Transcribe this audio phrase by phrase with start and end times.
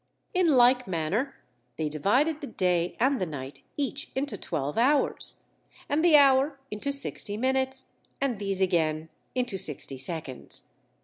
[0.33, 1.35] In like manner,
[1.77, 5.43] they divided the day and the night each into twelve hours;
[5.87, 7.85] and the hour into sixty minutes
[8.19, 10.69] and these again into sixty seconds.